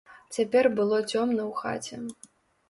[0.37, 2.01] Цяпер было цёмна ў хаце.